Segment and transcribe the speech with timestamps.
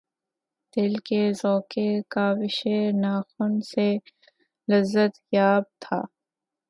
[0.73, 1.73] دل کہ ذوقِ
[2.13, 2.57] کاوشِ
[3.01, 3.87] ناخن سے
[4.67, 5.99] لذت یاب تھا